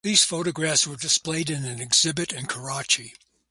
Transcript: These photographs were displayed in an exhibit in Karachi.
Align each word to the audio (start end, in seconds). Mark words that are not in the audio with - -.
These 0.03 0.23
photographs 0.23 0.87
were 0.87 0.95
displayed 0.95 1.51
in 1.51 1.63
an 1.63 1.79
exhibit 1.79 2.33
in 2.33 2.47
Karachi. 2.47 3.13